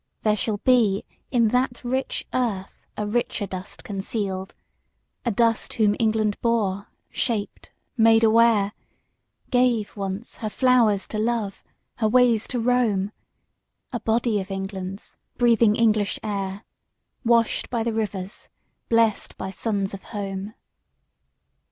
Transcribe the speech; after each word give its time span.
There 0.23 0.35
shall 0.35 0.57
be 0.57 1.05
In 1.29 1.49
that 1.49 1.83
rich 1.83 2.25
earth 2.33 2.87
a 2.97 3.05
richer 3.05 3.45
dust 3.45 3.83
concealed; 3.83 4.55
A 5.25 5.29
dust 5.29 5.73
whom 5.75 5.95
England 5.99 6.41
bore, 6.41 6.87
shaped, 7.11 7.69
made 7.97 8.23
aware, 8.23 8.71
Gave, 9.51 9.95
once, 9.95 10.37
her 10.37 10.49
flowers 10.49 11.05
to 11.09 11.19
love, 11.19 11.63
her 11.97 12.09
ways 12.09 12.47
to 12.47 12.59
roam, 12.59 13.11
A 13.93 13.99
body 13.99 14.41
of 14.41 14.49
England's, 14.49 15.17
breathing 15.37 15.75
English 15.75 16.19
air, 16.23 16.63
Washed 17.23 17.69
by 17.69 17.83
the 17.83 17.93
rivers, 17.93 18.49
blest 18.89 19.37
by 19.37 19.51
suns 19.51 19.93
of 19.93 20.01
home. 20.01 20.55